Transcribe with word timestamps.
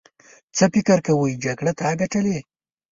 څه 0.55 0.65
فکر 0.73 0.97
کوې 1.07 1.39
جګړه 1.45 1.71
تا 1.79 1.89
ګټلې. 2.01 2.39